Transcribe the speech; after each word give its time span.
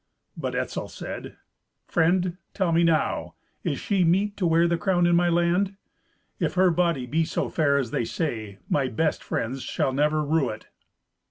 But 0.35 0.55
Etzel 0.55 0.87
said, 0.87 1.37
"Friend, 1.85 2.35
tell 2.55 2.71
me 2.71 2.83
now, 2.83 3.35
is 3.63 3.79
she 3.79 4.03
meet 4.03 4.35
to 4.37 4.47
wear 4.47 4.67
the 4.67 4.75
crown 4.79 5.05
in 5.05 5.15
my 5.15 5.29
land? 5.29 5.75
If 6.39 6.55
her 6.55 6.71
body 6.71 7.05
be 7.05 7.23
so 7.23 7.49
fair 7.49 7.77
as 7.77 7.91
they 7.91 8.05
say, 8.05 8.57
my 8.67 8.87
best 8.87 9.23
friends 9.23 9.61
shall 9.61 9.93
never 9.93 10.25
rue 10.25 10.49
it." 10.49 10.65